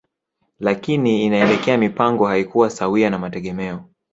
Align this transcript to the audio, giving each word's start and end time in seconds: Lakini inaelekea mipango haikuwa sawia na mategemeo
Lakini 0.59 1.25
inaelekea 1.25 1.77
mipango 1.77 2.27
haikuwa 2.27 2.69
sawia 2.69 3.09
na 3.09 3.19
mategemeo 3.19 3.85